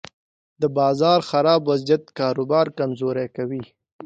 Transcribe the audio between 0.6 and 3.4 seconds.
د بازار خراب وضعیت کاروبار کمزوری